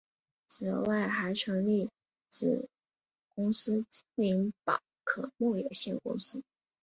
[0.47, 1.87] 此外还成立
[2.27, 2.67] 子
[3.35, 6.41] 公司精灵宝可梦有限公司。